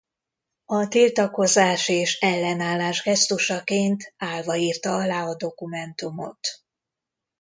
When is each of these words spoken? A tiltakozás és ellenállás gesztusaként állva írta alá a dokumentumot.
A 0.65 0.87
tiltakozás 0.87 1.87
és 1.87 2.19
ellenállás 2.19 3.01
gesztusaként 3.01 4.13
állva 4.17 4.55
írta 4.55 4.93
alá 4.95 5.25
a 5.27 5.35
dokumentumot. 5.35 6.39